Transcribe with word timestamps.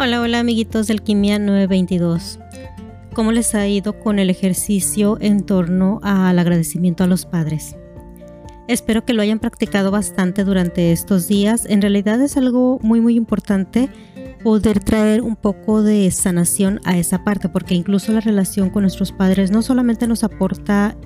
Hola, 0.00 0.20
hola 0.20 0.38
amiguitos 0.38 0.86
del 0.86 1.02
Quimia 1.02 1.40
922. 1.40 2.38
¿Cómo 3.14 3.32
les 3.32 3.56
ha 3.56 3.66
ido 3.66 3.98
con 3.98 4.20
el 4.20 4.30
ejercicio 4.30 5.18
en 5.20 5.44
torno 5.44 5.98
al 6.04 6.38
agradecimiento 6.38 7.02
a 7.02 7.08
los 7.08 7.26
padres? 7.26 7.74
Espero 8.68 9.04
que 9.04 9.12
lo 9.12 9.22
hayan 9.22 9.40
practicado 9.40 9.90
bastante 9.90 10.44
durante 10.44 10.92
estos 10.92 11.26
días. 11.26 11.66
En 11.68 11.82
realidad 11.82 12.20
es 12.22 12.36
algo 12.36 12.78
muy 12.80 13.00
muy 13.00 13.16
importante 13.16 13.88
poder 14.44 14.78
traer 14.78 15.20
un 15.20 15.34
poco 15.34 15.82
de 15.82 16.08
sanación 16.12 16.78
a 16.84 16.96
esa 16.96 17.24
parte, 17.24 17.48
porque 17.48 17.74
incluso 17.74 18.12
la 18.12 18.20
relación 18.20 18.70
con 18.70 18.82
nuestros 18.82 19.10
padres 19.10 19.50
no 19.50 19.62
solamente 19.62 20.06
nos 20.06 20.22
aporta 20.22 20.96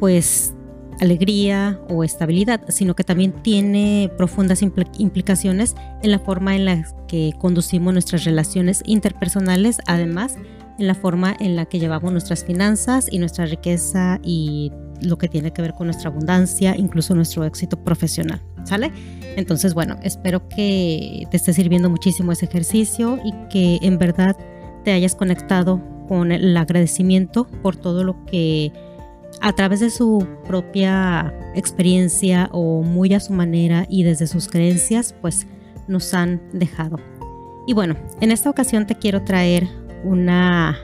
pues 0.00 0.52
alegría 1.00 1.78
o 1.88 2.04
estabilidad, 2.04 2.60
sino 2.68 2.94
que 2.94 3.04
también 3.04 3.32
tiene 3.42 4.10
profundas 4.16 4.62
implicaciones 4.62 5.74
en 6.02 6.10
la 6.10 6.18
forma 6.18 6.56
en 6.56 6.64
la 6.64 6.86
que 7.08 7.32
conducimos 7.38 7.92
nuestras 7.92 8.24
relaciones 8.24 8.82
interpersonales, 8.86 9.78
además 9.86 10.36
en 10.78 10.86
la 10.86 10.94
forma 10.94 11.36
en 11.38 11.56
la 11.56 11.66
que 11.66 11.78
llevamos 11.78 12.12
nuestras 12.12 12.44
finanzas 12.44 13.08
y 13.10 13.18
nuestra 13.18 13.46
riqueza 13.46 14.18
y 14.22 14.72
lo 15.00 15.18
que 15.18 15.28
tiene 15.28 15.52
que 15.52 15.62
ver 15.62 15.74
con 15.74 15.86
nuestra 15.86 16.10
abundancia, 16.10 16.76
incluso 16.76 17.14
nuestro 17.14 17.44
éxito 17.44 17.76
profesional, 17.76 18.40
¿sale? 18.64 18.92
Entonces, 19.36 19.74
bueno, 19.74 19.96
espero 20.02 20.48
que 20.48 21.26
te 21.30 21.36
esté 21.36 21.52
sirviendo 21.52 21.90
muchísimo 21.90 22.32
ese 22.32 22.46
ejercicio 22.46 23.18
y 23.24 23.32
que 23.50 23.78
en 23.82 23.98
verdad 23.98 24.36
te 24.84 24.92
hayas 24.92 25.14
conectado 25.14 25.80
con 26.08 26.32
el 26.32 26.56
agradecimiento 26.56 27.46
por 27.62 27.76
todo 27.76 28.04
lo 28.04 28.24
que 28.26 28.72
a 29.40 29.52
través 29.52 29.80
de 29.80 29.90
su 29.90 30.26
propia 30.46 31.34
experiencia 31.54 32.48
o 32.52 32.82
muy 32.82 33.14
a 33.14 33.20
su 33.20 33.32
manera 33.32 33.86
y 33.88 34.02
desde 34.02 34.26
sus 34.26 34.48
creencias, 34.48 35.14
pues 35.20 35.46
nos 35.88 36.14
han 36.14 36.40
dejado. 36.52 36.98
Y 37.66 37.74
bueno, 37.74 37.96
en 38.20 38.30
esta 38.30 38.50
ocasión 38.50 38.86
te 38.86 38.96
quiero 38.96 39.22
traer 39.22 39.68
una... 40.04 40.78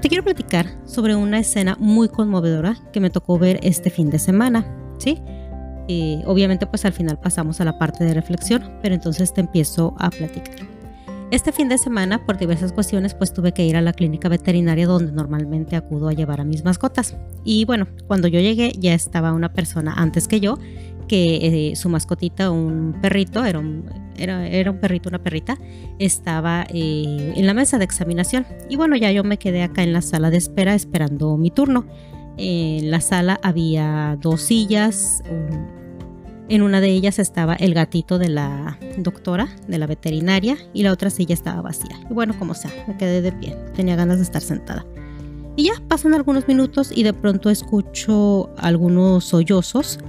Te 0.00 0.08
quiero 0.08 0.22
platicar 0.22 0.66
sobre 0.84 1.16
una 1.16 1.40
escena 1.40 1.76
muy 1.78 2.08
conmovedora 2.08 2.76
que 2.92 3.00
me 3.00 3.10
tocó 3.10 3.38
ver 3.38 3.58
este 3.62 3.90
fin 3.90 4.08
de 4.08 4.18
semana, 4.18 4.64
¿sí? 4.98 5.20
Eh, 5.88 6.22
obviamente 6.26 6.66
pues 6.66 6.84
al 6.84 6.92
final 6.92 7.18
pasamos 7.18 7.60
a 7.60 7.64
la 7.64 7.76
parte 7.76 8.04
de 8.04 8.14
reflexión, 8.14 8.78
pero 8.82 8.94
entonces 8.94 9.34
te 9.34 9.40
empiezo 9.40 9.94
a 9.98 10.10
platicar. 10.10 10.69
Este 11.30 11.52
fin 11.52 11.68
de 11.68 11.78
semana, 11.78 12.26
por 12.26 12.38
diversas 12.38 12.72
cuestiones, 12.72 13.14
pues 13.14 13.32
tuve 13.32 13.52
que 13.52 13.64
ir 13.64 13.76
a 13.76 13.80
la 13.80 13.92
clínica 13.92 14.28
veterinaria 14.28 14.88
donde 14.88 15.12
normalmente 15.12 15.76
acudo 15.76 16.08
a 16.08 16.12
llevar 16.12 16.40
a 16.40 16.44
mis 16.44 16.64
mascotas. 16.64 17.16
Y 17.44 17.64
bueno, 17.66 17.86
cuando 18.08 18.26
yo 18.26 18.40
llegué 18.40 18.72
ya 18.76 18.94
estaba 18.94 19.32
una 19.32 19.52
persona 19.52 19.94
antes 19.96 20.26
que 20.26 20.40
yo, 20.40 20.58
que 21.06 21.70
eh, 21.70 21.76
su 21.76 21.88
mascotita, 21.88 22.50
un 22.50 22.98
perrito, 23.00 23.44
era 23.44 23.60
un, 23.60 23.84
era, 24.16 24.72
un 24.72 24.78
perrito, 24.78 25.08
una 25.08 25.22
perrita, 25.22 25.56
estaba 26.00 26.66
eh, 26.68 27.32
en 27.36 27.46
la 27.46 27.54
mesa 27.54 27.78
de 27.78 27.84
examinación. 27.84 28.44
Y 28.68 28.74
bueno, 28.74 28.96
ya 28.96 29.12
yo 29.12 29.22
me 29.22 29.38
quedé 29.38 29.62
acá 29.62 29.84
en 29.84 29.92
la 29.92 30.02
sala 30.02 30.30
de 30.30 30.36
espera 30.36 30.74
esperando 30.74 31.36
mi 31.36 31.52
turno. 31.52 31.86
En 32.38 32.90
la 32.90 33.00
sala 33.00 33.38
había 33.44 34.18
dos 34.20 34.42
sillas, 34.42 35.22
un, 35.30 35.79
en 36.50 36.62
una 36.62 36.80
de 36.80 36.88
ellas 36.88 37.20
estaba 37.20 37.54
el 37.54 37.74
gatito 37.74 38.18
de 38.18 38.28
la 38.28 38.76
doctora, 38.98 39.48
de 39.68 39.78
la 39.78 39.86
veterinaria, 39.86 40.58
y 40.74 40.82
la 40.82 40.92
otra 40.92 41.08
silla 41.08 41.32
estaba 41.32 41.62
vacía. 41.62 41.96
Y 42.10 42.12
bueno, 42.12 42.36
como 42.38 42.54
sea, 42.54 42.72
me 42.88 42.96
quedé 42.96 43.22
de 43.22 43.30
pie, 43.30 43.56
tenía 43.76 43.94
ganas 43.94 44.18
de 44.18 44.24
estar 44.24 44.42
sentada. 44.42 44.84
Y 45.54 45.64
ya 45.64 45.72
pasan 45.86 46.12
algunos 46.12 46.48
minutos 46.48 46.90
y 46.92 47.04
de 47.04 47.12
pronto 47.12 47.50
escucho 47.50 48.50
algunos 48.58 49.26
sollozos 49.26 50.00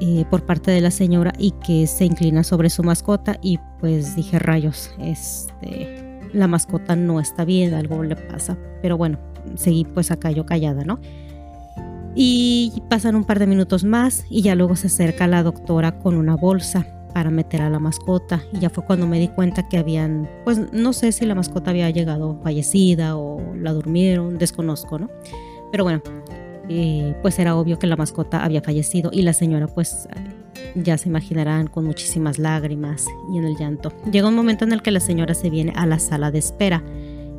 eh, 0.00 0.24
por 0.30 0.46
parte 0.46 0.70
de 0.70 0.80
la 0.80 0.92
señora 0.92 1.32
y 1.36 1.50
que 1.66 1.88
se 1.88 2.04
inclina 2.04 2.44
sobre 2.44 2.70
su 2.70 2.84
mascota 2.84 3.36
y 3.42 3.58
pues 3.80 4.14
dije 4.14 4.38
rayos, 4.38 4.92
este, 5.00 6.20
la 6.32 6.46
mascota 6.46 6.94
no 6.94 7.18
está 7.18 7.44
bien, 7.44 7.74
algo 7.74 8.04
le 8.04 8.14
pasa. 8.14 8.56
Pero 8.82 8.96
bueno, 8.96 9.18
seguí 9.56 9.84
pues 9.84 10.12
acá 10.12 10.30
yo 10.30 10.46
callada, 10.46 10.84
¿no? 10.84 11.00
Y 12.18 12.82
pasan 12.88 13.14
un 13.14 13.24
par 13.24 13.38
de 13.38 13.46
minutos 13.46 13.84
más 13.84 14.24
y 14.30 14.40
ya 14.40 14.54
luego 14.54 14.74
se 14.74 14.86
acerca 14.86 15.26
la 15.26 15.42
doctora 15.42 15.98
con 15.98 16.16
una 16.16 16.34
bolsa 16.34 16.86
para 17.12 17.30
meter 17.30 17.60
a 17.60 17.68
la 17.68 17.78
mascota. 17.78 18.42
Y 18.52 18.60
ya 18.60 18.70
fue 18.70 18.84
cuando 18.84 19.06
me 19.06 19.18
di 19.20 19.28
cuenta 19.28 19.68
que 19.68 19.76
habían, 19.76 20.28
pues 20.44 20.72
no 20.72 20.94
sé 20.94 21.12
si 21.12 21.26
la 21.26 21.34
mascota 21.34 21.70
había 21.70 21.90
llegado 21.90 22.40
fallecida 22.42 23.16
o 23.16 23.54
la 23.54 23.74
durmieron, 23.74 24.38
desconozco, 24.38 24.98
¿no? 24.98 25.10
Pero 25.70 25.84
bueno, 25.84 26.02
eh, 26.68 27.14
pues 27.22 27.38
era 27.38 27.54
obvio 27.54 27.78
que 27.78 27.86
la 27.86 27.96
mascota 27.96 28.42
había 28.42 28.62
fallecido 28.62 29.10
y 29.12 29.22
la 29.22 29.32
señora 29.32 29.66
pues 29.66 30.08
ya 30.74 30.98
se 30.98 31.08
imaginarán 31.08 31.68
con 31.68 31.84
muchísimas 31.84 32.38
lágrimas 32.38 33.06
y 33.32 33.38
en 33.38 33.44
el 33.44 33.56
llanto. 33.56 33.92
Llega 34.10 34.28
un 34.28 34.34
momento 34.34 34.64
en 34.64 34.72
el 34.72 34.82
que 34.82 34.90
la 34.90 35.00
señora 35.00 35.34
se 35.34 35.50
viene 35.50 35.72
a 35.76 35.86
la 35.86 35.98
sala 35.98 36.30
de 36.30 36.38
espera 36.38 36.82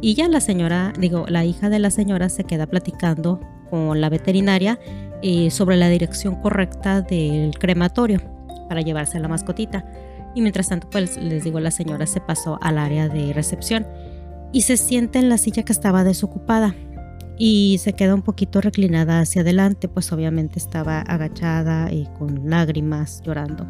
y 0.01 0.13
ya 0.13 0.27
la 0.27 0.39
señora, 0.39 0.93
digo, 0.99 1.25
la 1.27 1.43
hija 1.43 1.69
de 1.69 1.79
la 1.79 1.89
señora 1.89 2.29
se 2.29 2.43
queda 2.43 2.67
platicando 2.67 3.39
con 3.69 4.01
la 4.01 4.09
veterinaria 4.09 4.79
eh, 5.21 5.49
sobre 5.51 5.77
la 5.77 5.89
dirección 5.89 6.35
correcta 6.35 7.01
del 7.01 7.57
crematorio 7.57 8.21
para 8.69 8.81
llevarse 8.81 9.17
a 9.17 9.21
la 9.21 9.27
mascotita. 9.27 9.85
Y 10.35 10.41
mientras 10.41 10.69
tanto, 10.69 10.89
pues 10.89 11.17
les 11.17 11.43
digo, 11.43 11.59
la 11.59 11.71
señora 11.71 12.05
se 12.05 12.21
pasó 12.21 12.59
al 12.61 12.77
área 12.77 13.09
de 13.09 13.33
recepción 13.33 13.87
y 14.51 14.61
se 14.61 14.77
siente 14.77 15.19
en 15.19 15.29
la 15.29 15.37
silla 15.37 15.63
que 15.63 15.73
estaba 15.73 16.03
desocupada 16.03 16.75
y 17.37 17.77
se 17.79 17.93
queda 17.93 18.15
un 18.15 18.21
poquito 18.23 18.61
reclinada 18.61 19.19
hacia 19.19 19.41
adelante, 19.41 19.87
pues 19.87 20.11
obviamente 20.11 20.59
estaba 20.59 21.01
agachada 21.01 21.91
y 21.91 22.07
con 22.17 22.49
lágrimas, 22.49 23.21
llorando 23.23 23.67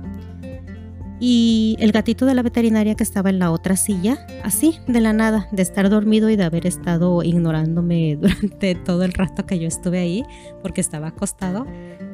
y 1.19 1.75
el 1.79 1.91
gatito 1.91 2.25
de 2.25 2.35
la 2.35 2.43
veterinaria 2.43 2.95
que 2.95 3.03
estaba 3.03 3.29
en 3.29 3.39
la 3.39 3.51
otra 3.51 3.75
silla, 3.75 4.25
así, 4.43 4.79
de 4.87 5.01
la 5.01 5.13
nada, 5.13 5.47
de 5.51 5.63
estar 5.63 5.89
dormido 5.89 6.29
y 6.29 6.35
de 6.35 6.43
haber 6.43 6.67
estado 6.67 7.23
ignorándome 7.23 8.15
durante 8.21 8.75
todo 8.75 9.03
el 9.03 9.13
rato 9.13 9.45
que 9.45 9.59
yo 9.59 9.67
estuve 9.67 9.99
ahí, 9.99 10.23
porque 10.61 10.81
estaba 10.81 11.07
acostado, 11.07 11.65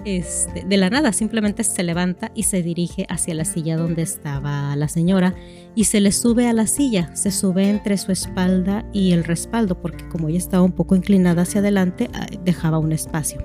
este, 0.06 0.66
de 0.66 0.78
la 0.78 0.90
nada 0.90 1.14
simplemente 1.14 1.64
se 1.64 1.84
levanta 1.84 2.32
y 2.36 2.44
se 2.44 2.62
dirige 2.62 3.06
hacia 3.10 3.34
la 3.34 3.46
silla 3.46 3.78
donde 3.78 4.02
estaba 4.02 4.76
la 4.76 4.88
señora 4.88 5.34
y 5.76 5.86
se 5.86 6.02
le 6.02 6.12
sube 6.12 6.48
a 6.48 6.54
la 6.54 6.68
silla, 6.68 7.16
se 7.16 7.32
sube 7.32 7.70
entre 7.70 7.98
su 7.98 8.12
espalda 8.12 8.86
y 8.94 9.12
el 9.12 9.24
respaldo, 9.24 9.82
porque 9.82 10.08
como 10.10 10.30
ella 10.30 10.38
estaba 10.38 10.64
un 10.64 10.74
poco 10.74 10.96
inclinada 10.96 11.44
hacia 11.44 11.60
adelante, 11.60 12.10
ah, 12.14 12.28
dejaba 12.44 12.80
un 12.80 12.92
espacio. 12.92 13.42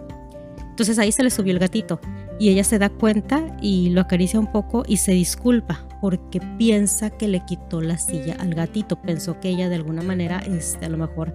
Entonces 0.70 0.98
ahí 0.98 1.10
se 1.10 1.24
le 1.24 1.30
subió 1.30 1.52
el 1.52 1.58
gatito 1.58 2.00
y 2.38 2.50
ella 2.50 2.64
se 2.64 2.78
da 2.78 2.88
cuenta 2.88 3.56
y 3.60 3.90
lo 3.90 4.00
acaricia 4.00 4.38
un 4.38 4.50
poco 4.50 4.84
y 4.86 4.98
se 4.98 5.12
disculpa 5.12 5.86
porque 6.00 6.40
piensa 6.56 7.10
que 7.10 7.28
le 7.28 7.44
quitó 7.44 7.80
la 7.80 7.98
silla 7.98 8.36
al 8.38 8.54
gatito. 8.54 8.96
Pensó 8.96 9.40
que 9.40 9.48
ella 9.48 9.68
de 9.68 9.74
alguna 9.74 10.02
manera, 10.02 10.38
este, 10.38 10.86
a 10.86 10.88
lo 10.88 10.98
mejor, 10.98 11.34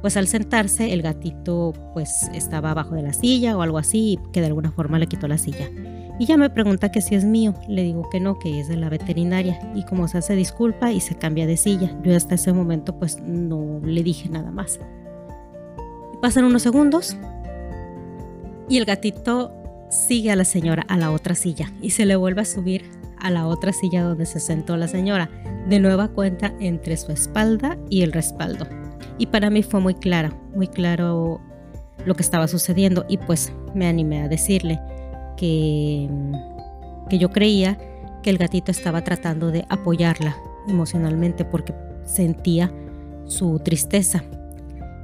pues 0.00 0.16
al 0.16 0.26
sentarse 0.26 0.92
el 0.92 1.02
gatito 1.02 1.72
pues 1.92 2.30
estaba 2.32 2.70
abajo 2.70 2.94
de 2.94 3.02
la 3.02 3.12
silla 3.12 3.56
o 3.56 3.62
algo 3.62 3.78
así 3.78 4.18
que 4.32 4.40
de 4.40 4.46
alguna 4.46 4.70
forma 4.70 4.98
le 4.98 5.06
quitó 5.06 5.28
la 5.28 5.38
silla. 5.38 5.68
Y 6.20 6.26
ya 6.26 6.36
me 6.36 6.50
pregunta 6.50 6.90
que 6.90 7.00
si 7.00 7.14
es 7.14 7.24
mío. 7.24 7.54
Le 7.68 7.82
digo 7.82 8.08
que 8.10 8.18
no, 8.18 8.38
que 8.38 8.58
es 8.58 8.68
de 8.68 8.76
la 8.76 8.88
veterinaria. 8.88 9.60
Y 9.74 9.84
como 9.84 10.08
se 10.08 10.18
hace 10.18 10.34
disculpa 10.34 10.90
y 10.92 11.00
se 11.00 11.14
cambia 11.14 11.46
de 11.46 11.56
silla. 11.56 11.96
Yo 12.02 12.16
hasta 12.16 12.34
ese 12.34 12.52
momento 12.52 12.98
pues 12.98 13.20
no 13.22 13.80
le 13.84 14.02
dije 14.02 14.28
nada 14.28 14.50
más. 14.50 14.80
Pasan 16.20 16.44
unos 16.44 16.62
segundos 16.62 17.16
y 18.68 18.76
el 18.76 18.84
gatito 18.84 19.52
sigue 19.90 20.30
a 20.30 20.36
la 20.36 20.44
señora 20.44 20.84
a 20.88 20.96
la 20.96 21.10
otra 21.10 21.34
silla 21.34 21.72
y 21.80 21.90
se 21.90 22.06
le 22.06 22.16
vuelve 22.16 22.42
a 22.42 22.44
subir 22.44 22.84
a 23.18 23.30
la 23.30 23.46
otra 23.46 23.72
silla 23.72 24.02
donde 24.02 24.26
se 24.26 24.40
sentó 24.40 24.76
la 24.76 24.88
señora, 24.88 25.28
de 25.68 25.80
nueva 25.80 26.08
cuenta 26.08 26.54
entre 26.60 26.96
su 26.96 27.12
espalda 27.12 27.76
y 27.90 28.02
el 28.02 28.12
respaldo. 28.12 28.66
Y 29.18 29.26
para 29.26 29.50
mí 29.50 29.62
fue 29.62 29.80
muy 29.80 29.94
claro, 29.94 30.30
muy 30.54 30.68
claro 30.68 31.40
lo 32.04 32.14
que 32.14 32.22
estaba 32.22 32.46
sucediendo 32.48 33.04
y 33.08 33.18
pues 33.18 33.52
me 33.74 33.86
animé 33.86 34.22
a 34.22 34.28
decirle 34.28 34.80
que, 35.36 36.08
que 37.10 37.18
yo 37.18 37.30
creía 37.30 37.76
que 38.22 38.30
el 38.30 38.38
gatito 38.38 38.70
estaba 38.70 39.02
tratando 39.02 39.50
de 39.50 39.64
apoyarla 39.68 40.36
emocionalmente 40.68 41.44
porque 41.44 41.74
sentía 42.04 42.72
su 43.26 43.58
tristeza. 43.58 44.22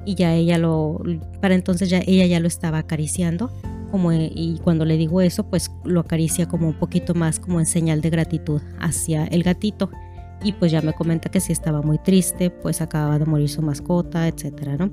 Y 0.06 0.14
ya 0.14 0.34
ella 0.34 0.58
lo, 0.58 1.00
para 1.40 1.54
entonces 1.54 1.88
ya 1.88 2.00
ella 2.06 2.26
ya 2.26 2.38
lo 2.38 2.46
estaba 2.46 2.78
acariciando 2.78 3.50
como, 3.94 4.12
y 4.12 4.58
cuando 4.64 4.84
le 4.84 4.96
digo 4.96 5.20
eso, 5.20 5.44
pues 5.44 5.70
lo 5.84 6.00
acaricia 6.00 6.48
como 6.48 6.66
un 6.66 6.74
poquito 6.74 7.14
más 7.14 7.38
como 7.38 7.60
en 7.60 7.66
señal 7.66 8.00
de 8.00 8.10
gratitud 8.10 8.60
hacia 8.80 9.24
el 9.26 9.44
gatito 9.44 9.88
y 10.42 10.50
pues 10.50 10.72
ya 10.72 10.82
me 10.82 10.92
comenta 10.94 11.30
que 11.30 11.38
si 11.38 11.52
estaba 11.52 11.80
muy 11.80 11.98
triste, 11.98 12.50
pues 12.50 12.80
acababa 12.80 13.20
de 13.20 13.24
morir 13.24 13.48
su 13.48 13.62
mascota, 13.62 14.26
etcétera, 14.26 14.76
¿no? 14.76 14.90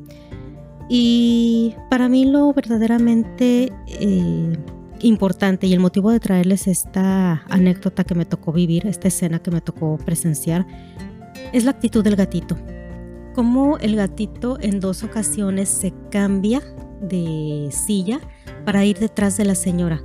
Y 0.87 1.73
para 1.89 2.09
mí 2.09 2.25
lo 2.25 2.53
verdaderamente 2.53 3.73
eh, 3.87 4.57
importante 4.99 5.65
y 5.65 5.73
el 5.73 5.79
motivo 5.79 6.11
de 6.11 6.19
traerles 6.19 6.67
esta 6.67 7.43
anécdota 7.49 8.03
que 8.03 8.13
me 8.13 8.25
tocó 8.25 8.53
vivir, 8.53 8.85
esta 8.85 9.07
escena 9.07 9.39
que 9.39 9.49
me 9.49 9.61
tocó 9.61 9.97
presenciar, 9.97 10.67
es 11.53 11.65
la 11.65 11.71
actitud 11.71 12.03
del 12.03 12.17
gatito 12.17 12.55
cómo 13.33 13.77
el 13.77 13.95
gatito 13.95 14.57
en 14.59 14.79
dos 14.79 15.03
ocasiones 15.03 15.69
se 15.69 15.91
cambia 16.11 16.61
de 17.01 17.69
silla 17.71 18.21
para 18.65 18.85
ir 18.85 18.99
detrás 18.99 19.37
de 19.37 19.45
la 19.45 19.55
señora. 19.55 20.01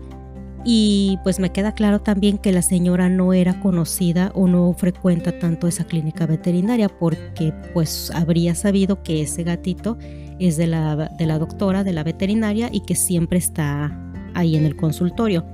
Y 0.69 1.20
pues 1.22 1.38
me 1.38 1.52
queda 1.52 1.72
claro 1.72 2.00
también 2.00 2.38
que 2.38 2.50
la 2.50 2.60
señora 2.60 3.08
no 3.08 3.32
era 3.32 3.60
conocida 3.60 4.32
o 4.34 4.48
no 4.48 4.72
frecuenta 4.72 5.38
tanto 5.38 5.69
esa 5.69 5.84
clínica 5.84 6.26
veterinaria 6.26 6.88
porque 6.88 7.54
pues 7.72 8.10
habría 8.10 8.56
sabido 8.56 9.00
que 9.04 9.22
ese 9.22 9.44
gatito 9.44 9.96
es 10.40 10.56
de 10.56 10.66
la, 10.66 10.96
de 10.96 11.26
la 11.26 11.38
doctora, 11.38 11.84
de 11.84 11.93
la 11.93 12.02
veterinaria 12.02 12.69
y 12.72 12.81
que 12.81 12.96
siempre 12.96 13.38
está 13.38 13.96
ahí 14.34 14.56
en 14.56 14.66
el 14.66 14.75
consultorio. 14.75 15.46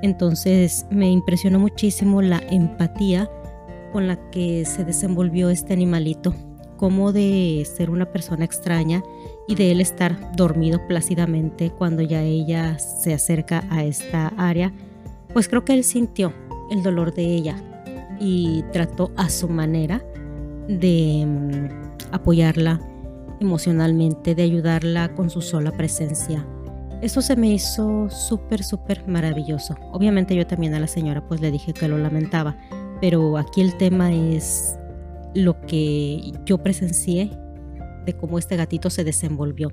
Entonces 0.00 0.86
me 0.90 1.10
impresionó 1.10 1.58
muchísimo 1.58 2.22
la 2.22 2.42
empatía 2.50 3.30
con 3.92 4.06
la 4.06 4.16
que 4.30 4.64
se 4.64 4.82
desenvolvió 4.82 5.50
este 5.50 5.74
animalito, 5.74 6.34
como 6.76 7.12
de 7.12 7.66
ser 7.66 7.90
una 7.90 8.06
persona 8.06 8.44
extraña 8.44 9.02
y 9.46 9.54
de 9.54 9.72
él 9.72 9.80
estar 9.80 10.34
dormido 10.36 10.80
plácidamente 10.86 11.70
cuando 11.70 12.02
ya 12.02 12.22
ella 12.22 12.78
se 12.78 13.14
acerca 13.14 13.64
a 13.70 13.84
esta 13.84 14.28
área, 14.36 14.72
pues 15.32 15.48
creo 15.48 15.64
que 15.64 15.74
él 15.74 15.84
sintió 15.84 16.32
el 16.70 16.82
dolor 16.82 17.14
de 17.14 17.24
ella 17.24 17.56
y 18.20 18.62
trató 18.72 19.10
a 19.16 19.28
su 19.28 19.48
manera 19.48 20.02
de 20.68 21.26
mm, 21.26 22.14
apoyarla 22.14 22.80
emocionalmente, 23.40 24.34
de 24.34 24.42
ayudarla 24.42 25.14
con 25.14 25.30
su 25.30 25.42
sola 25.42 25.72
presencia. 25.72 26.46
Eso 27.02 27.20
se 27.20 27.36
me 27.36 27.48
hizo 27.48 28.08
súper, 28.08 28.62
súper 28.62 29.06
maravilloso. 29.06 29.74
Obviamente 29.92 30.34
yo 30.34 30.46
también 30.46 30.74
a 30.74 30.80
la 30.80 30.86
señora 30.86 31.26
pues 31.26 31.40
le 31.40 31.50
dije 31.50 31.74
que 31.74 31.88
lo 31.88 31.98
lamentaba, 31.98 32.56
pero 33.00 33.36
aquí 33.36 33.60
el 33.60 33.76
tema 33.76 34.12
es 34.12 34.78
lo 35.34 35.60
que 35.62 36.32
yo 36.46 36.58
presencié 36.58 37.30
de 38.06 38.16
cómo 38.16 38.38
este 38.38 38.56
gatito 38.56 38.90
se 38.90 39.04
desenvolvió. 39.04 39.70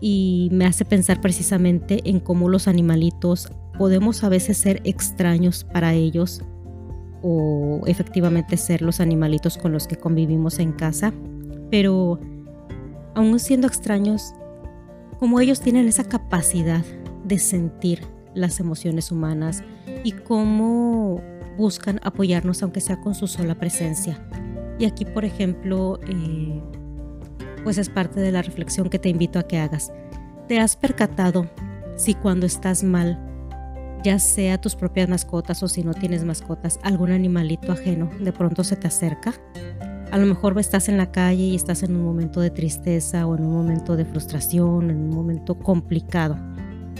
Y 0.00 0.48
me 0.52 0.66
hace 0.66 0.84
pensar 0.84 1.20
precisamente 1.20 2.00
en 2.04 2.20
cómo 2.20 2.48
los 2.48 2.68
animalitos 2.68 3.50
podemos 3.78 4.24
a 4.24 4.28
veces 4.28 4.58
ser 4.58 4.80
extraños 4.84 5.64
para 5.64 5.94
ellos 5.94 6.42
o 7.22 7.80
efectivamente 7.86 8.56
ser 8.56 8.82
los 8.82 9.00
animalitos 9.00 9.56
con 9.56 9.72
los 9.72 9.86
que 9.86 9.96
convivimos 9.96 10.58
en 10.58 10.72
casa, 10.72 11.12
pero 11.70 12.20
aún 13.14 13.38
siendo 13.40 13.66
extraños, 13.66 14.34
como 15.18 15.40
ellos 15.40 15.60
tienen 15.60 15.88
esa 15.88 16.04
capacidad 16.04 16.84
de 17.24 17.38
sentir 17.38 18.00
las 18.34 18.60
emociones 18.60 19.10
humanas 19.10 19.64
y 20.04 20.12
cómo 20.12 21.22
buscan 21.56 21.98
apoyarnos 22.02 22.62
aunque 22.62 22.80
sea 22.80 23.00
con 23.00 23.14
su 23.14 23.26
sola 23.26 23.54
presencia. 23.54 24.20
Y 24.78 24.84
aquí, 24.84 25.04
por 25.04 25.24
ejemplo, 25.24 25.98
eh, 26.08 26.60
pues 27.64 27.78
es 27.78 27.88
parte 27.88 28.20
de 28.20 28.32
la 28.32 28.42
reflexión 28.42 28.88
que 28.90 28.98
te 28.98 29.08
invito 29.08 29.38
a 29.38 29.44
que 29.44 29.58
hagas. 29.58 29.92
¿Te 30.48 30.58
has 30.58 30.76
percatado 30.76 31.48
si 31.96 32.14
cuando 32.14 32.46
estás 32.46 32.84
mal, 32.84 33.18
ya 34.04 34.18
sea 34.18 34.60
tus 34.60 34.76
propias 34.76 35.08
mascotas 35.08 35.62
o 35.62 35.68
si 35.68 35.82
no 35.82 35.94
tienes 35.94 36.24
mascotas, 36.24 36.78
algún 36.82 37.10
animalito 37.10 37.72
ajeno 37.72 38.10
de 38.20 38.32
pronto 38.32 38.62
se 38.64 38.76
te 38.76 38.86
acerca? 38.86 39.34
A 40.12 40.18
lo 40.18 40.26
mejor 40.26 40.58
estás 40.60 40.88
en 40.88 40.98
la 40.98 41.10
calle 41.10 41.42
y 41.42 41.56
estás 41.56 41.82
en 41.82 41.96
un 41.96 42.04
momento 42.04 42.40
de 42.40 42.50
tristeza 42.50 43.26
o 43.26 43.36
en 43.36 43.44
un 43.44 43.52
momento 43.52 43.96
de 43.96 44.04
frustración, 44.04 44.90
en 44.90 44.98
un 44.98 45.10
momento 45.10 45.58
complicado 45.58 46.36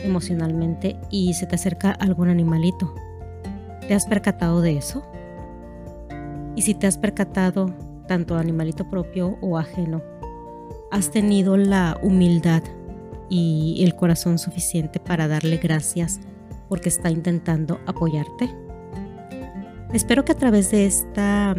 emocionalmente 0.02 0.96
y 1.11 1.34
se 1.34 1.46
te 1.46 1.55
acerca 1.55 1.93
algún 1.93 2.29
animalito. 2.29 2.94
¿Te 3.87 3.94
has 3.94 4.06
percatado 4.06 4.61
de 4.61 4.76
eso? 4.76 5.06
Y 6.56 6.62
si 6.62 6.75
te 6.75 6.88
has 6.88 6.99
percatado, 6.99 7.73
tanto 8.08 8.37
animalito 8.37 8.88
propio 8.91 9.38
o 9.41 9.58
ajeno, 9.58 10.03
has 10.91 11.11
tenido 11.11 11.56
la 11.56 11.99
humildad 12.03 12.62
y 13.29 13.82
el 13.85 13.94
corazón 13.94 14.38
suficiente 14.38 14.99
para 14.99 15.29
darle 15.29 15.58
gracias 15.58 16.20
porque 16.69 16.88
está 16.88 17.11
intentando 17.11 17.79
apoyarte. 17.87 18.50
Espero 19.93 20.25
que 20.25 20.32
a 20.32 20.37
través 20.37 20.70
de 20.70 20.87
esta 20.87 21.55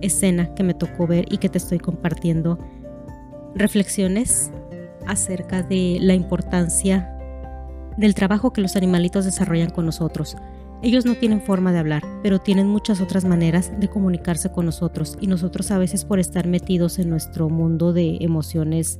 escena 0.00 0.54
que 0.54 0.62
me 0.62 0.74
tocó 0.74 1.06
ver 1.06 1.26
y 1.30 1.38
que 1.38 1.48
te 1.48 1.58
estoy 1.58 1.78
compartiendo, 1.78 2.58
reflexiones 3.54 4.50
acerca 5.06 5.62
de 5.62 5.98
la 6.00 6.14
importancia 6.14 7.08
del 7.96 8.14
trabajo 8.14 8.52
que 8.52 8.60
los 8.60 8.76
animalitos 8.76 9.24
desarrollan 9.24 9.70
con 9.70 9.86
nosotros. 9.86 10.36
Ellos 10.82 11.04
no 11.04 11.14
tienen 11.14 11.40
forma 11.40 11.72
de 11.72 11.78
hablar, 11.78 12.02
pero 12.22 12.40
tienen 12.40 12.66
muchas 12.66 13.00
otras 13.00 13.24
maneras 13.24 13.72
de 13.78 13.88
comunicarse 13.88 14.50
con 14.50 14.66
nosotros 14.66 15.16
y 15.20 15.28
nosotros 15.28 15.70
a 15.70 15.78
veces 15.78 16.04
por 16.04 16.18
estar 16.18 16.46
metidos 16.46 16.98
en 16.98 17.08
nuestro 17.08 17.48
mundo 17.48 17.92
de 17.92 18.18
emociones 18.20 18.98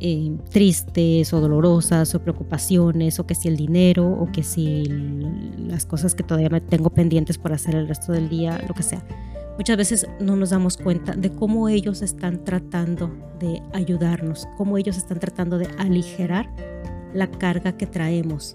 eh, 0.00 0.34
tristes 0.50 1.32
o 1.34 1.40
dolorosas 1.40 2.14
o 2.14 2.22
preocupaciones 2.22 3.20
o 3.20 3.26
que 3.26 3.34
si 3.34 3.48
el 3.48 3.56
dinero 3.56 4.08
o 4.08 4.32
que 4.32 4.42
si 4.42 4.84
las 5.58 5.84
cosas 5.84 6.14
que 6.14 6.22
todavía 6.22 6.48
me 6.48 6.62
tengo 6.62 6.88
pendientes 6.88 7.36
por 7.36 7.52
hacer 7.52 7.74
el 7.74 7.86
resto 7.86 8.12
del 8.12 8.30
día, 8.30 8.58
lo 8.66 8.72
que 8.72 8.82
sea 8.82 9.04
Muchas 9.60 9.76
veces 9.76 10.06
no 10.20 10.36
nos 10.36 10.48
damos 10.48 10.78
cuenta 10.78 11.12
de 11.12 11.30
cómo 11.30 11.68
ellos 11.68 12.00
están 12.00 12.44
tratando 12.44 13.14
de 13.38 13.62
ayudarnos, 13.74 14.48
cómo 14.56 14.78
ellos 14.78 14.96
están 14.96 15.18
tratando 15.18 15.58
de 15.58 15.68
aligerar 15.76 16.48
la 17.12 17.30
carga 17.30 17.76
que 17.76 17.86
traemos. 17.86 18.54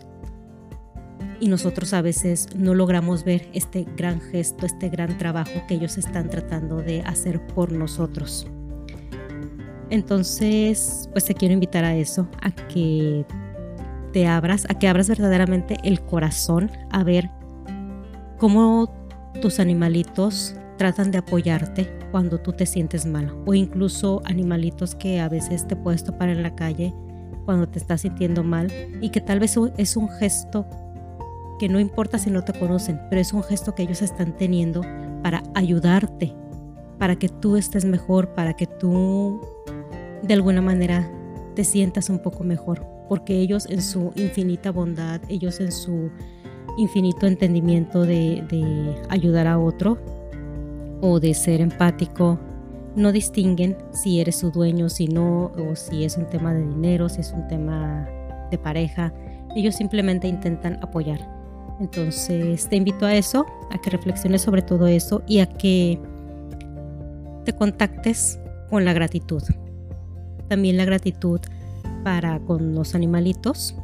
Y 1.40 1.48
nosotros 1.48 1.94
a 1.94 2.02
veces 2.02 2.48
no 2.56 2.74
logramos 2.74 3.24
ver 3.24 3.50
este 3.54 3.86
gran 3.98 4.22
gesto, 4.22 4.66
este 4.66 4.90
gran 4.90 5.18
trabajo 5.18 5.52
que 5.68 5.76
ellos 5.76 5.98
están 5.98 6.30
tratando 6.30 6.78
de 6.78 7.02
hacer 7.02 7.46
por 7.48 7.72
nosotros. 7.72 8.48
Entonces, 9.90 11.10
pues 11.12 11.26
te 11.26 11.34
quiero 11.34 11.54
invitar 11.54 11.84
a 11.84 11.96
eso, 11.96 12.28
a 12.42 12.52
que 12.52 13.26
te 14.14 14.28
abras, 14.28 14.66
a 14.70 14.80
que 14.80 14.88
abras 14.88 15.10
verdaderamente 15.10 15.78
el 15.84 16.02
corazón, 16.02 16.72
a 16.90 17.04
ver 17.04 17.30
cómo 18.38 18.94
tus 19.42 19.60
animalitos 19.60 20.56
tratan 20.78 21.12
de 21.12 21.20
apoyarte 21.20 21.90
cuando 22.12 22.40
tú 22.40 22.54
te 22.54 22.66
sientes 22.66 23.06
mal 23.06 23.34
o 23.46 23.54
incluso 23.54 24.22
animalitos 24.26 24.96
que 24.96 25.20
a 25.20 25.30
veces 25.30 25.68
te 25.68 25.76
puedes 25.76 26.04
topar 26.04 26.30
en 26.30 26.44
la 26.44 26.56
calle 26.56 26.94
cuando 27.46 27.68
te 27.68 27.80
estás 27.80 28.02
sintiendo 28.02 28.44
mal 28.44 28.72
y 29.02 29.10
que 29.10 29.22
tal 29.22 29.40
vez 29.40 29.56
es 29.78 29.98
un 29.98 30.10
gesto 30.10 30.66
que 31.60 31.70
no 31.70 31.80
importa 31.80 32.18
si 32.18 32.30
no 32.30 32.44
te 32.44 32.54
conocen, 32.54 33.00
pero 33.10 33.22
es 33.22 33.34
un 33.34 33.44
gesto 33.44 33.76
que 33.76 33.84
ellos 33.84 34.02
están 34.02 34.36
teniendo 34.38 34.82
para 35.24 35.44
ayudarte, 35.54 36.34
para 36.98 37.16
que 37.16 37.30
tú 37.30 37.56
estés 37.56 37.86
mejor, 37.86 38.30
para 38.34 38.54
que 38.54 38.68
tú 38.68 39.42
de 40.22 40.34
alguna 40.34 40.62
manera 40.62 41.10
te 41.56 41.64
sientas 41.64 42.10
un 42.10 42.20
poco 42.20 42.44
mejor, 42.44 42.86
porque 43.08 43.40
ellos 43.40 43.68
en 43.70 43.82
su 43.82 44.12
infinita 44.16 44.72
bondad, 44.72 45.22
ellos 45.30 45.60
en 45.60 45.72
su 45.72 46.10
infinito 46.78 47.28
entendimiento 47.28 48.02
de, 48.02 48.44
de 48.50 48.96
ayudar 49.10 49.48
a 49.48 49.58
otro, 49.58 49.98
o 51.02 51.20
de 51.20 51.34
ser 51.34 51.62
empático 51.62 52.40
no 52.96 53.12
distinguen 53.12 53.78
si 53.92 54.22
eres 54.22 54.38
su 54.38 54.52
dueño, 54.52 54.90
si 54.90 55.08
no, 55.08 55.52
o 55.58 55.76
si 55.76 56.06
es 56.06 56.18
un 56.18 56.26
tema 56.30 56.54
de 56.54 56.66
dinero, 56.66 57.10
si 57.10 57.22
es 57.22 57.32
un 57.34 57.48
tema 57.48 58.08
de 58.50 58.58
pareja. 58.58 59.14
Ellos 59.56 59.76
simplemente 59.76 60.28
intentan 60.28 60.80
apoyar. 60.82 61.35
Entonces 61.80 62.68
te 62.70 62.76
invito 62.76 63.06
a 63.06 63.16
eso, 63.16 63.46
a 63.72 63.78
que 63.78 63.90
reflexiones 63.90 64.42
sobre 64.42 64.62
todo 64.62 64.88
eso 64.88 65.24
y 65.28 65.40
a 65.40 65.48
que 65.48 66.00
te 67.44 67.54
contactes 67.54 68.40
con 68.70 68.86
la 68.86 68.94
gratitud. 68.94 69.44
También 70.48 70.78
la 70.78 70.86
gratitud 70.86 71.40
para 72.04 72.40
con 72.40 72.76
los 72.76 72.96
animalitos 72.96 73.76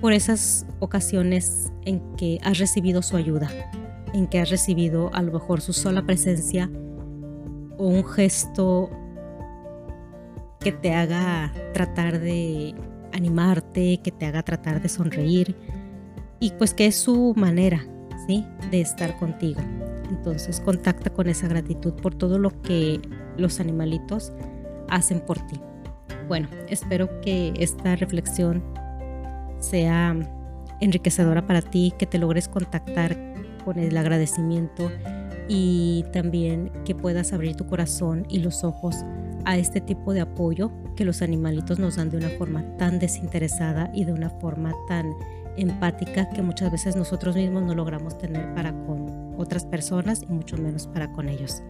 por 0.00 0.12
esas 0.12 0.66
ocasiones 0.80 1.72
en 1.84 2.00
que 2.16 2.38
has 2.42 2.58
recibido 2.58 3.02
su 3.02 3.16
ayuda, 3.16 3.50
en 4.12 4.26
que 4.26 4.38
has 4.38 4.50
recibido 4.50 5.10
a 5.14 5.22
lo 5.22 5.32
mejor 5.32 5.60
su 5.60 5.72
sola 5.72 6.04
presencia 6.04 6.70
o 7.78 7.86
un 7.86 8.04
gesto 8.04 8.90
que 10.60 10.72
te 10.72 10.94
haga 10.94 11.52
tratar 11.72 12.20
de 12.20 12.74
animarte, 13.12 14.00
que 14.02 14.10
te 14.10 14.26
haga 14.26 14.42
tratar 14.42 14.80
de 14.82 14.88
sonreír 14.88 15.56
y 16.40 16.50
pues 16.52 16.74
que 16.74 16.86
es 16.86 16.96
su 16.96 17.34
manera, 17.36 17.86
¿sí? 18.26 18.44
De 18.70 18.80
estar 18.80 19.16
contigo. 19.18 19.60
Entonces 20.10 20.60
contacta 20.60 21.10
con 21.10 21.28
esa 21.28 21.48
gratitud 21.48 21.94
por 21.94 22.14
todo 22.14 22.38
lo 22.38 22.50
que 22.62 23.00
los 23.36 23.60
animalitos 23.60 24.32
hacen 24.88 25.20
por 25.20 25.38
ti. 25.46 25.60
Bueno, 26.28 26.48
espero 26.68 27.20
que 27.20 27.52
esta 27.58 27.96
reflexión 27.96 28.62
sea 29.58 30.16
enriquecedora 30.80 31.46
para 31.46 31.62
ti, 31.62 31.92
que 31.98 32.06
te 32.06 32.18
logres 32.18 32.48
contactar 32.48 33.16
con 33.64 33.78
el 33.78 33.96
agradecimiento 33.96 34.90
y 35.48 36.04
también 36.12 36.70
que 36.84 36.94
puedas 36.94 37.32
abrir 37.32 37.56
tu 37.56 37.66
corazón 37.66 38.26
y 38.28 38.38
los 38.38 38.64
ojos 38.64 39.04
a 39.44 39.58
este 39.58 39.80
tipo 39.80 40.14
de 40.14 40.22
apoyo 40.22 40.70
que 40.96 41.04
los 41.04 41.22
animalitos 41.22 41.78
nos 41.78 41.96
dan 41.96 42.10
de 42.10 42.16
una 42.16 42.30
forma 42.30 42.64
tan 42.78 42.98
desinteresada 42.98 43.90
y 43.94 44.04
de 44.04 44.12
una 44.12 44.30
forma 44.30 44.72
tan 44.88 45.12
empática 45.56 46.28
que 46.30 46.42
muchas 46.42 46.70
veces 46.70 46.96
nosotros 46.96 47.36
mismos 47.36 47.62
no 47.62 47.74
logramos 47.74 48.18
tener 48.18 48.54
para 48.54 48.72
con 48.86 49.34
otras 49.38 49.64
personas 49.64 50.22
y 50.22 50.32
mucho 50.32 50.56
menos 50.56 50.86
para 50.86 51.10
con 51.12 51.28
ellos. 51.28 51.62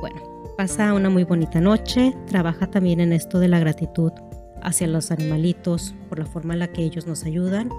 Bueno, 0.00 0.20
pasa 0.56 0.92
una 0.94 1.10
muy 1.10 1.24
bonita 1.24 1.60
noche, 1.60 2.14
trabaja 2.26 2.66
también 2.66 3.00
en 3.00 3.12
esto 3.12 3.38
de 3.38 3.48
la 3.48 3.58
gratitud 3.58 4.12
hacia 4.62 4.86
los 4.86 5.10
animalitos 5.10 5.94
por 6.08 6.18
la 6.18 6.26
forma 6.26 6.54
en 6.54 6.60
la 6.60 6.68
que 6.68 6.82
ellos 6.82 7.06
nos 7.06 7.24
ayudan 7.24 7.70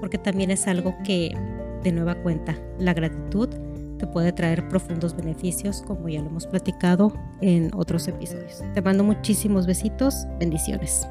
porque 0.00 0.18
también 0.18 0.50
es 0.50 0.66
algo 0.66 0.94
que, 1.02 1.34
de 1.82 1.92
nueva 1.92 2.14
cuenta, 2.16 2.56
la 2.78 2.92
gratitud 2.92 3.48
te 3.98 4.06
puede 4.06 4.32
traer 4.32 4.68
profundos 4.68 5.16
beneficios, 5.16 5.82
como 5.86 6.08
ya 6.08 6.20
lo 6.20 6.28
hemos 6.28 6.46
platicado 6.46 7.12
en 7.40 7.70
otros 7.74 8.06
episodios. 8.08 8.62
Te 8.74 8.82
mando 8.82 9.04
muchísimos 9.04 9.66
besitos, 9.66 10.26
bendiciones. 10.38 11.06